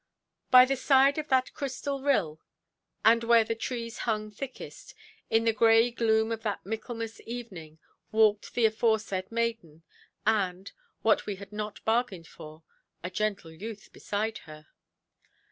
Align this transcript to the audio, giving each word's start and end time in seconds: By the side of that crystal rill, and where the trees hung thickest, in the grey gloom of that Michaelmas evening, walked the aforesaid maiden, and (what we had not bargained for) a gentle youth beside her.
By 0.49 0.65
the 0.65 0.75
side 0.77 1.19
of 1.19 1.27
that 1.27 1.53
crystal 1.53 2.01
rill, 2.01 2.39
and 3.05 3.23
where 3.23 3.43
the 3.43 3.53
trees 3.53 3.99
hung 3.99 4.31
thickest, 4.31 4.95
in 5.29 5.43
the 5.43 5.53
grey 5.53 5.91
gloom 5.91 6.31
of 6.31 6.41
that 6.41 6.65
Michaelmas 6.65 7.21
evening, 7.27 7.77
walked 8.11 8.55
the 8.55 8.65
aforesaid 8.65 9.31
maiden, 9.31 9.83
and 10.25 10.71
(what 11.03 11.27
we 11.27 11.35
had 11.35 11.51
not 11.53 11.85
bargained 11.85 12.25
for) 12.25 12.63
a 13.03 13.11
gentle 13.11 13.51
youth 13.51 13.93
beside 13.93 14.39
her. 14.49 14.69